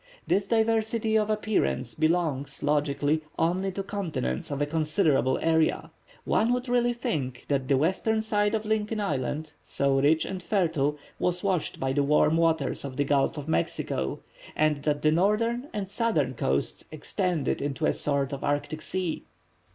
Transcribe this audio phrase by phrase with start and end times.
[0.25, 5.91] This diversity of appearance belongs, logically, only to continents of a considerable area.
[6.25, 10.97] One would really think that the western side of Lincoln Island, so rich and fertile,
[11.19, 14.21] was washed by the warm waters of the Gulf of Mexico,
[14.55, 19.23] and that the northern and southern coasts extended into a sort of Arctic Sea."